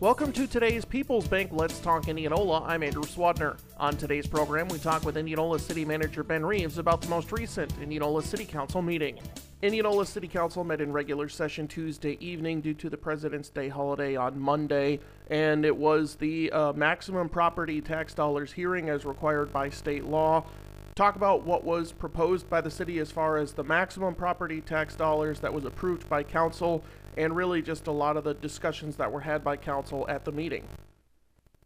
Welcome 0.00 0.30
to 0.34 0.46
today's 0.46 0.84
People's 0.84 1.26
Bank 1.26 1.50
Let's 1.52 1.80
Talk 1.80 2.06
Indianola. 2.06 2.62
I'm 2.64 2.84
Andrew 2.84 3.02
Swadner. 3.02 3.58
On 3.78 3.96
today's 3.96 4.28
program, 4.28 4.68
we 4.68 4.78
talk 4.78 5.04
with 5.04 5.16
Indianola 5.16 5.58
City 5.58 5.84
Manager 5.84 6.22
Ben 6.22 6.46
Reeves 6.46 6.78
about 6.78 7.00
the 7.00 7.08
most 7.08 7.32
recent 7.32 7.72
Indianola 7.82 8.22
City 8.22 8.44
Council 8.44 8.80
meeting. 8.80 9.18
Indianola 9.60 10.06
City 10.06 10.28
Council 10.28 10.62
met 10.62 10.80
in 10.80 10.92
regular 10.92 11.28
session 11.28 11.66
Tuesday 11.66 12.16
evening 12.20 12.60
due 12.60 12.74
to 12.74 12.88
the 12.88 12.96
President's 12.96 13.48
Day 13.48 13.68
holiday 13.68 14.14
on 14.14 14.38
Monday, 14.38 15.00
and 15.30 15.64
it 15.64 15.76
was 15.76 16.14
the 16.14 16.48
uh, 16.52 16.72
maximum 16.74 17.28
property 17.28 17.80
tax 17.80 18.14
dollars 18.14 18.52
hearing 18.52 18.88
as 18.90 19.04
required 19.04 19.52
by 19.52 19.68
state 19.68 20.04
law. 20.04 20.44
Talk 20.94 21.16
about 21.16 21.44
what 21.44 21.64
was 21.64 21.90
proposed 21.90 22.48
by 22.48 22.60
the 22.60 22.70
city 22.70 23.00
as 23.00 23.10
far 23.10 23.36
as 23.36 23.52
the 23.52 23.64
maximum 23.64 24.14
property 24.14 24.60
tax 24.60 24.94
dollars 24.94 25.40
that 25.40 25.52
was 25.52 25.64
approved 25.64 26.08
by 26.08 26.22
council, 26.22 26.84
and 27.18 27.34
really 27.34 27.60
just 27.60 27.88
a 27.88 27.92
lot 27.92 28.16
of 28.16 28.22
the 28.22 28.32
discussions 28.32 28.96
that 28.96 29.10
were 29.10 29.20
had 29.20 29.42
by 29.42 29.56
council 29.56 30.06
at 30.08 30.24
the 30.24 30.30
meeting. 30.30 30.62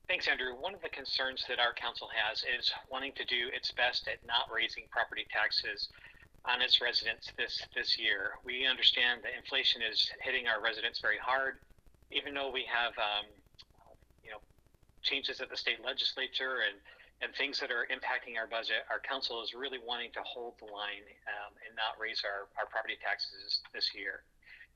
Thanks, 0.09 0.27
Andrew. 0.27 0.57
One 0.59 0.75
of 0.75 0.81
the 0.81 0.89
concerns 0.89 1.45
that 1.49 1.61
our 1.61 1.75
council 1.75 2.09
has 2.09 2.43
is 2.59 2.73
wanting 2.91 3.13
to 3.17 3.25
do 3.25 3.53
its 3.55 3.71
best 3.71 4.09
at 4.09 4.17
not 4.27 4.49
raising 4.53 4.85
property 4.91 5.27
taxes 5.31 5.89
on 6.45 6.61
its 6.61 6.81
residents 6.81 7.31
this 7.37 7.63
this 7.77 7.99
year. 7.99 8.41
We 8.45 8.67
understand 8.67 9.21
that 9.23 9.33
inflation 9.37 9.81
is 9.81 10.11
hitting 10.21 10.49
our 10.49 10.61
residents 10.61 11.01
very 11.01 11.19
hard, 11.21 11.61
even 12.11 12.35
though 12.35 12.51
we 12.51 12.65
have 12.67 12.97
um, 12.99 13.29
you 14.25 14.31
know 14.33 14.41
changes 15.03 15.41
at 15.41 15.51
the 15.51 15.57
state 15.57 15.85
legislature 15.85 16.65
and 16.67 16.81
and 17.23 17.31
things 17.37 17.61
that 17.61 17.71
are 17.71 17.87
impacting 17.93 18.37
our 18.41 18.49
budget. 18.49 18.83
Our 18.91 18.99
council 18.99 19.41
is 19.45 19.55
really 19.55 19.79
wanting 19.79 20.11
to 20.13 20.23
hold 20.25 20.59
the 20.59 20.67
line 20.67 21.07
um, 21.31 21.55
and 21.63 21.77
not 21.77 21.95
raise 22.01 22.21
our, 22.27 22.51
our 22.59 22.67
property 22.67 22.99
taxes 22.99 23.63
this 23.73 23.95
year. 23.95 24.27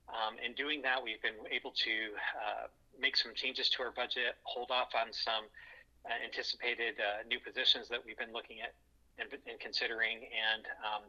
Um, 0.08 0.38
in 0.38 0.54
doing 0.54 0.82
that, 0.82 1.02
we've 1.02 1.20
been 1.22 1.38
able 1.50 1.72
to 1.72 1.94
uh, 2.38 2.66
make 2.98 3.16
some 3.16 3.34
changes 3.34 3.68
to 3.70 3.82
our 3.82 3.90
budget, 3.90 4.38
hold 4.44 4.70
off 4.70 4.94
on 4.94 5.12
some 5.12 5.50
uh, 6.06 6.14
anticipated 6.24 6.94
uh, 7.02 7.26
new 7.26 7.40
positions 7.40 7.88
that 7.88 8.00
we've 8.04 8.18
been 8.18 8.32
looking 8.32 8.60
at 8.60 8.74
and, 9.18 9.28
and 9.48 9.58
considering, 9.58 10.28
and 10.30 10.64
um, 10.84 11.02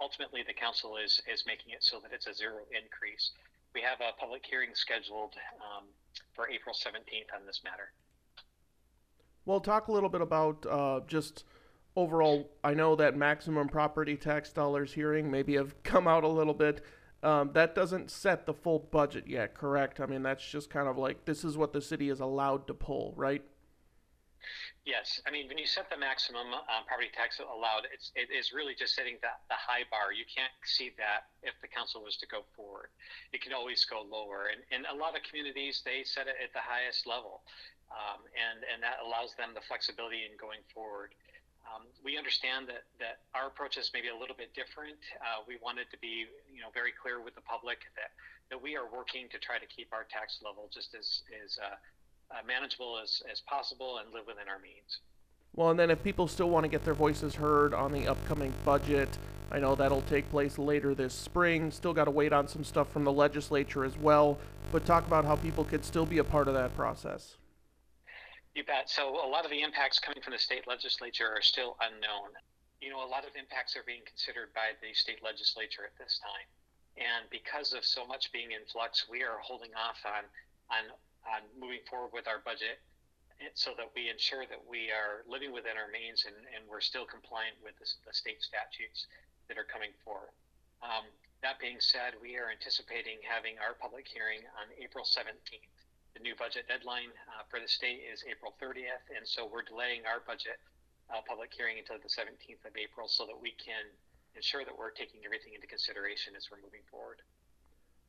ultimately 0.00 0.42
the 0.46 0.52
council 0.52 0.96
is 0.96 1.20
is 1.32 1.44
making 1.46 1.72
it 1.72 1.82
so 1.82 2.00
that 2.02 2.12
it's 2.12 2.26
a 2.26 2.34
zero 2.34 2.66
increase. 2.70 3.30
We 3.74 3.80
have 3.82 4.00
a 4.00 4.18
public 4.20 4.44
hearing 4.48 4.70
scheduled 4.74 5.34
um, 5.58 5.84
for 6.34 6.48
April 6.48 6.74
17th 6.74 7.34
on 7.34 7.46
this 7.46 7.62
matter. 7.64 7.92
Well, 9.46 9.60
talk 9.60 9.88
a 9.88 9.92
little 9.92 10.08
bit 10.08 10.20
about 10.20 10.66
uh, 10.66 11.00
just 11.06 11.44
overall. 11.96 12.50
I 12.62 12.74
know 12.74 12.96
that 12.96 13.16
maximum 13.16 13.68
property 13.68 14.16
tax 14.16 14.52
dollars 14.52 14.92
hearing 14.92 15.30
maybe 15.30 15.54
have 15.54 15.82
come 15.82 16.06
out 16.06 16.24
a 16.24 16.28
little 16.28 16.54
bit. 16.54 16.82
Um, 17.24 17.52
that 17.54 17.74
doesn't 17.74 18.10
set 18.10 18.44
the 18.44 18.52
full 18.52 18.78
budget 18.78 19.24
yet, 19.26 19.54
correct? 19.54 19.98
I 19.98 20.04
mean, 20.04 20.22
that's 20.22 20.44
just 20.44 20.68
kind 20.68 20.86
of 20.86 20.98
like 20.98 21.24
this 21.24 21.42
is 21.42 21.56
what 21.56 21.72
the 21.72 21.80
city 21.80 22.10
is 22.10 22.20
allowed 22.20 22.66
to 22.66 22.74
pull, 22.74 23.14
right? 23.16 23.42
Yes, 24.84 25.24
I 25.24 25.32
mean 25.32 25.48
when 25.48 25.56
you 25.56 25.64
set 25.64 25.88
the 25.88 25.96
maximum 25.96 26.52
um, 26.52 26.84
property 26.84 27.08
tax 27.16 27.40
allowed, 27.40 27.88
it's 27.88 28.12
it 28.12 28.28
is 28.28 28.52
really 28.52 28.76
just 28.76 28.92
setting 28.92 29.16
that 29.24 29.40
the 29.48 29.56
high 29.56 29.88
bar. 29.88 30.12
You 30.12 30.28
can't 30.28 30.52
exceed 30.60 30.92
that 31.00 31.32
if 31.40 31.56
the 31.64 31.68
council 31.72 32.04
was 32.04 32.20
to 32.20 32.28
go 32.28 32.44
forward. 32.52 32.92
It 33.32 33.40
can 33.40 33.56
always 33.56 33.88
go 33.88 34.04
lower, 34.04 34.52
and 34.52 34.60
in 34.68 34.84
a 34.84 34.92
lot 34.92 35.16
of 35.16 35.24
communities 35.24 35.80
they 35.80 36.04
set 36.04 36.28
it 36.28 36.36
at 36.36 36.52
the 36.52 36.60
highest 36.60 37.08
level, 37.08 37.40
um, 37.88 38.28
and 38.36 38.60
and 38.68 38.84
that 38.84 39.00
allows 39.00 39.32
them 39.40 39.56
the 39.56 39.64
flexibility 39.64 40.28
in 40.28 40.36
going 40.36 40.60
forward. 40.68 41.16
Um, 41.64 41.88
we 42.04 42.18
understand 42.18 42.68
that 42.68 42.84
that 43.00 43.24
our 43.34 43.48
approach 43.48 43.76
is 43.76 43.90
maybe 43.94 44.08
a 44.08 44.16
little 44.16 44.36
bit 44.36 44.52
different. 44.54 45.00
Uh, 45.20 45.42
we 45.48 45.56
wanted 45.62 45.90
to 45.90 45.98
be 45.98 46.26
you 46.52 46.60
know 46.60 46.68
very 46.74 46.92
clear 46.92 47.22
with 47.22 47.34
the 47.34 47.46
public 47.46 47.78
that 47.96 48.12
that 48.50 48.60
we 48.60 48.76
are 48.76 48.84
working 48.84 49.28
to 49.32 49.38
try 49.38 49.58
to 49.58 49.66
keep 49.66 49.88
our 49.92 50.04
tax 50.10 50.40
level 50.44 50.68
just 50.72 50.94
as 50.94 51.22
as 51.44 51.58
uh, 51.58 51.76
uh, 52.30 52.40
manageable 52.46 52.98
as, 53.02 53.22
as 53.30 53.40
possible 53.40 53.98
and 53.98 54.12
live 54.12 54.26
within 54.26 54.48
our 54.48 54.58
means. 54.58 55.00
Well, 55.54 55.70
and 55.70 55.78
then 55.78 55.90
if 55.90 56.02
people 56.02 56.26
still 56.26 56.50
want 56.50 56.64
to 56.64 56.68
get 56.68 56.84
their 56.84 56.94
voices 56.94 57.34
heard 57.36 57.74
on 57.74 57.92
the 57.92 58.08
upcoming 58.08 58.52
budget, 58.64 59.08
I 59.52 59.60
know 59.60 59.76
that'll 59.76 60.02
take 60.02 60.28
place 60.30 60.58
later 60.58 60.94
this 60.94 61.14
spring. 61.14 61.70
Still 61.70 61.94
got 61.94 62.06
to 62.06 62.10
wait 62.10 62.32
on 62.32 62.48
some 62.48 62.64
stuff 62.64 62.90
from 62.90 63.04
the 63.04 63.12
legislature 63.12 63.84
as 63.84 63.96
well. 63.96 64.36
But 64.72 64.84
talk 64.84 65.06
about 65.06 65.24
how 65.24 65.36
people 65.36 65.62
could 65.62 65.84
still 65.84 66.06
be 66.06 66.18
a 66.18 66.24
part 66.24 66.48
of 66.48 66.54
that 66.54 66.76
process. 66.76 67.36
You 68.54 68.62
bet. 68.64 68.88
So, 68.88 69.18
a 69.18 69.26
lot 69.26 69.44
of 69.44 69.50
the 69.50 69.62
impacts 69.62 69.98
coming 69.98 70.22
from 70.22 70.32
the 70.32 70.38
state 70.38 70.66
legislature 70.66 71.26
are 71.26 71.42
still 71.42 71.76
unknown. 71.82 72.30
You 72.80 72.90
know, 72.90 73.02
a 73.02 73.10
lot 73.10 73.26
of 73.26 73.34
impacts 73.34 73.74
are 73.76 73.82
being 73.86 74.02
considered 74.06 74.54
by 74.54 74.78
the 74.78 74.94
state 74.94 75.22
legislature 75.24 75.82
at 75.82 75.98
this 75.98 76.20
time. 76.22 76.46
And 76.94 77.26
because 77.30 77.72
of 77.72 77.84
so 77.84 78.06
much 78.06 78.30
being 78.30 78.52
in 78.52 78.62
flux, 78.70 79.06
we 79.10 79.24
are 79.24 79.42
holding 79.42 79.74
off 79.74 79.98
on, 80.06 80.22
on 80.70 80.94
on 81.28 81.44
moving 81.56 81.80
forward 81.88 82.12
with 82.12 82.28
our 82.28 82.40
budget 82.44 82.80
so 83.52 83.74
that 83.76 83.90
we 83.92 84.08
ensure 84.08 84.46
that 84.46 84.62
we 84.62 84.88
are 84.94 85.26
living 85.26 85.50
within 85.52 85.76
our 85.76 85.90
means 85.90 86.24
and, 86.24 86.36
and 86.54 86.62
we're 86.70 86.80
still 86.80 87.04
compliant 87.04 87.56
with 87.60 87.74
the, 87.82 87.88
the 88.06 88.14
state 88.14 88.40
statutes 88.40 89.10
that 89.50 89.58
are 89.58 89.66
coming 89.66 89.90
forward. 90.06 90.32
Um, 90.80 91.04
that 91.42 91.60
being 91.60 91.76
said, 91.82 92.16
we 92.22 92.40
are 92.40 92.48
anticipating 92.48 93.20
having 93.20 93.60
our 93.60 93.76
public 93.76 94.08
hearing 94.08 94.40
on 94.56 94.70
April 94.80 95.04
17th. 95.04 95.76
The 96.14 96.22
new 96.22 96.34
budget 96.38 96.68
deadline 96.68 97.10
uh, 97.26 97.42
for 97.50 97.58
the 97.58 97.66
state 97.66 98.06
is 98.06 98.22
April 98.30 98.54
30th, 98.62 99.02
and 99.10 99.26
so 99.26 99.50
we're 99.50 99.66
delaying 99.66 100.06
our 100.06 100.22
budget 100.24 100.62
uh, 101.10 101.18
public 101.26 101.50
hearing 101.52 101.78
until 101.78 101.96
the 101.98 102.08
17th 102.08 102.62
of 102.64 102.76
April 102.78 103.08
so 103.08 103.26
that 103.26 103.34
we 103.34 103.50
can 103.58 103.82
ensure 104.36 104.64
that 104.64 104.76
we're 104.78 104.90
taking 104.90 105.20
everything 105.26 105.54
into 105.54 105.66
consideration 105.66 106.34
as 106.36 106.46
we're 106.50 106.62
moving 106.62 106.86
forward. 106.88 107.18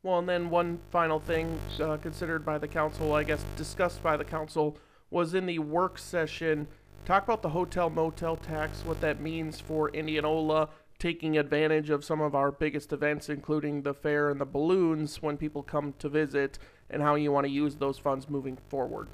Well, 0.03 0.19
and 0.19 0.29
then 0.29 0.51
one 0.51 0.79
final 0.91 1.19
thing 1.19 1.59
uh, 1.81 1.97
considered 1.97 2.45
by 2.45 2.59
the 2.59 2.67
council, 2.67 3.13
I 3.13 3.23
guess 3.23 3.43
discussed 3.57 4.03
by 4.03 4.17
the 4.17 4.23
council, 4.23 4.77
was 5.09 5.33
in 5.33 5.47
the 5.47 5.57
work 5.57 5.97
session. 5.97 6.67
Talk 7.05 7.23
about 7.23 7.41
the 7.41 7.49
hotel 7.49 7.89
motel 7.89 8.37
tax, 8.37 8.85
what 8.85 9.01
that 9.01 9.19
means 9.19 9.59
for 9.59 9.89
Indianola, 9.89 10.69
taking 10.99 11.37
advantage 11.37 11.89
of 11.89 12.05
some 12.05 12.21
of 12.21 12.35
our 12.35 12.51
biggest 12.51 12.93
events, 12.93 13.29
including 13.29 13.81
the 13.81 13.93
fair 13.93 14.29
and 14.29 14.39
the 14.39 14.45
balloons, 14.45 15.21
when 15.21 15.37
people 15.37 15.63
come 15.63 15.93
to 15.99 16.09
visit, 16.09 16.57
and 16.89 17.01
how 17.01 17.15
you 17.15 17.31
want 17.31 17.45
to 17.45 17.51
use 17.51 17.75
those 17.75 17.97
funds 17.97 18.29
moving 18.29 18.57
forward. 18.69 19.09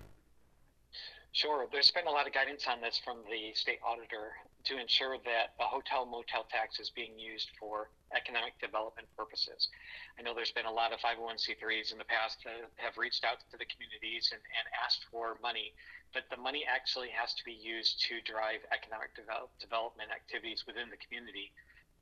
Sure. 1.31 1.63
There's 1.71 1.91
been 1.95 2.07
a 2.07 2.11
lot 2.11 2.27
of 2.27 2.35
guidance 2.35 2.67
on 2.67 2.83
this 2.83 2.99
from 2.99 3.23
the 3.23 3.55
state 3.55 3.79
auditor 3.87 4.35
to 4.67 4.75
ensure 4.75 5.15
that 5.23 5.55
a 5.63 5.67
hotel 5.67 6.03
motel 6.03 6.43
tax 6.51 6.75
is 6.75 6.91
being 6.91 7.15
used 7.15 7.47
for 7.55 7.87
economic 8.11 8.59
development 8.59 9.07
purposes. 9.15 9.71
I 10.19 10.27
know 10.27 10.35
there's 10.35 10.51
been 10.51 10.67
a 10.67 10.71
lot 10.75 10.91
of 10.91 10.99
501c3s 10.99 11.95
in 11.95 11.97
the 12.03 12.09
past 12.11 12.43
that 12.43 12.67
have 12.83 12.99
reached 12.99 13.23
out 13.23 13.39
to 13.47 13.55
the 13.55 13.63
communities 13.63 14.35
and, 14.35 14.43
and 14.43 14.65
asked 14.83 15.07
for 15.07 15.39
money, 15.39 15.71
but 16.11 16.27
the 16.27 16.35
money 16.35 16.67
actually 16.67 17.07
has 17.15 17.31
to 17.39 17.43
be 17.47 17.55
used 17.55 18.03
to 18.11 18.19
drive 18.27 18.59
economic 18.75 19.15
develop, 19.15 19.55
development 19.55 20.11
activities 20.11 20.67
within 20.67 20.91
the 20.91 20.99
community. 20.99 21.55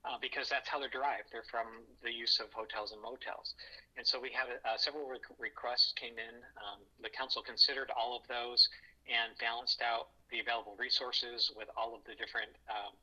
Uh, 0.08 0.16
because 0.24 0.48
that's 0.48 0.64
how 0.72 0.80
they're 0.80 0.88
derived. 0.88 1.28
They're 1.28 1.44
from 1.52 1.84
the 2.02 2.10
use 2.10 2.40
of 2.40 2.48
hotels 2.56 2.96
and 2.96 3.04
motels. 3.04 3.52
And 4.00 4.08
so 4.08 4.16
we 4.16 4.32
had 4.32 4.48
uh, 4.64 4.80
several 4.80 5.04
re- 5.12 5.20
requests 5.38 5.92
came 6.00 6.16
in. 6.16 6.40
Um, 6.56 6.80
the 7.04 7.12
council 7.12 7.44
considered 7.44 7.92
all 7.92 8.16
of 8.16 8.24
those 8.32 8.64
and 9.10 9.34
balanced 9.42 9.82
out 9.82 10.14
the 10.30 10.40
available 10.40 10.78
resources 10.78 11.52
with 11.58 11.68
all 11.74 11.98
of 11.98 12.06
the 12.06 12.14
different 12.14 12.54
um, 12.70 12.94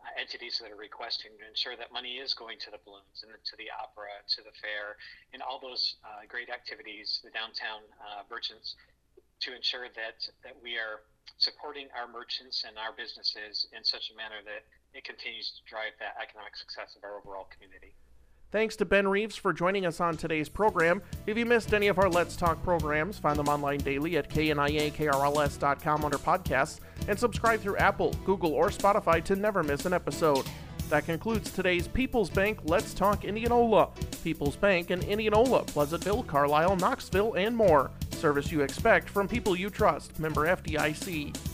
uh, 0.00 0.08
entities 0.16 0.56
that 0.62 0.70
are 0.72 0.80
requesting 0.80 1.34
to 1.36 1.44
ensure 1.44 1.76
that 1.76 1.92
money 1.92 2.16
is 2.22 2.32
going 2.32 2.56
to 2.56 2.70
the 2.70 2.80
balloons 2.86 3.20
and 3.20 3.34
to 3.44 3.54
the 3.60 3.68
opera, 3.68 4.08
to 4.30 4.40
the 4.40 4.54
fair, 4.62 4.96
and 5.34 5.42
all 5.42 5.60
those 5.60 6.00
uh, 6.06 6.24
great 6.24 6.48
activities, 6.48 7.20
the 7.20 7.28
downtown 7.34 7.84
uh, 8.00 8.24
merchants, 8.30 8.78
to 9.44 9.52
ensure 9.52 9.92
that, 9.92 10.20
that 10.40 10.56
we 10.62 10.76
are 10.80 11.04
supporting 11.36 11.88
our 11.96 12.08
merchants 12.08 12.64
and 12.64 12.76
our 12.76 12.92
businesses 12.96 13.68
in 13.72 13.84
such 13.84 14.12
a 14.12 14.14
manner 14.16 14.40
that 14.44 14.64
it 14.92 15.04
continues 15.04 15.52
to 15.56 15.60
drive 15.68 15.92
that 16.00 16.16
economic 16.20 16.56
success 16.56 16.96
of 16.96 17.04
our 17.04 17.20
overall 17.20 17.48
community. 17.52 17.96
Thanks 18.50 18.74
to 18.76 18.84
Ben 18.84 19.06
Reeves 19.06 19.36
for 19.36 19.52
joining 19.52 19.86
us 19.86 20.00
on 20.00 20.16
today's 20.16 20.48
program. 20.48 21.02
If 21.26 21.38
you 21.38 21.46
missed 21.46 21.72
any 21.72 21.86
of 21.86 22.00
our 22.00 22.08
Let's 22.08 22.34
Talk 22.34 22.60
programs, 22.64 23.16
find 23.16 23.38
them 23.38 23.48
online 23.48 23.78
daily 23.78 24.16
at 24.16 24.28
kniakrls.com 24.28 26.04
under 26.04 26.18
podcasts 26.18 26.80
and 27.06 27.16
subscribe 27.16 27.60
through 27.60 27.76
Apple, 27.76 28.12
Google, 28.24 28.52
or 28.52 28.68
Spotify 28.68 29.22
to 29.22 29.36
never 29.36 29.62
miss 29.62 29.86
an 29.86 29.92
episode. 29.92 30.44
That 30.88 31.06
concludes 31.06 31.52
today's 31.52 31.86
People's 31.86 32.28
Bank 32.28 32.58
Let's 32.64 32.92
Talk 32.92 33.24
Indianola. 33.24 33.90
People's 34.24 34.56
Bank 34.56 34.90
in 34.90 35.00
Indianola, 35.02 35.62
Pleasantville, 35.62 36.24
Carlisle, 36.24 36.74
Knoxville, 36.74 37.34
and 37.34 37.56
more. 37.56 37.92
Service 38.10 38.50
you 38.50 38.62
expect 38.62 39.08
from 39.08 39.28
people 39.28 39.54
you 39.54 39.70
trust. 39.70 40.18
Member 40.18 40.48
FDIC. 40.48 41.49